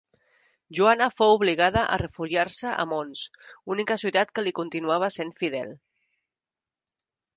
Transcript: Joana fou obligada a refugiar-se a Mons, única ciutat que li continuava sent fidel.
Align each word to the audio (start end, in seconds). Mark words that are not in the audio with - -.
Joana 0.77 1.07
fou 1.17 1.29
obligada 1.33 1.81
a 1.85 1.99
refugiar-se 2.05 2.71
a 2.83 2.85
Mons, 2.93 3.21
única 3.75 3.99
ciutat 4.05 4.33
que 4.39 4.45
li 4.47 4.57
continuava 4.61 5.11
sent 5.19 5.35
fidel. 5.43 5.79